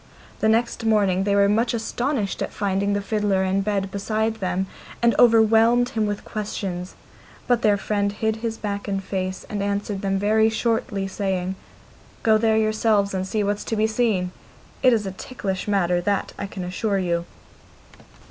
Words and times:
The 0.39 0.49
next 0.49 0.83
morning 0.83 1.25
they 1.25 1.35
were 1.35 1.47
much 1.47 1.75
astonished 1.75 2.41
at 2.41 2.51
finding 2.51 2.93
the 2.93 3.03
fiddler 3.03 3.43
in 3.43 3.61
bed 3.61 3.91
beside 3.91 4.37
them, 4.37 4.65
and 4.99 5.13
overwhelmed 5.19 5.89
him 5.89 6.07
with 6.07 6.25
questions; 6.25 6.95
but 7.45 7.61
their 7.61 7.77
friend 7.77 8.11
hid 8.11 8.37
his 8.37 8.57
back 8.57 8.87
and 8.87 9.03
face, 9.03 9.45
and 9.47 9.61
answered 9.61 10.01
them 10.01 10.17
very 10.17 10.49
shortly, 10.49 11.07
saying, 11.07 11.53
'Go 12.23 12.39
there 12.39 12.57
yourselves, 12.57 13.13
and 13.13 13.27
see 13.27 13.43
what's 13.43 13.63
to 13.65 13.75
be 13.75 13.85
seen! 13.85 14.31
It 14.81 14.91
is 14.91 15.05
a 15.05 15.11
ticklish 15.11 15.67
matter, 15.67 16.01
that 16.01 16.33
I 16.35 16.47
can 16.47 16.63
assure 16.63 16.97
you. 16.97 17.25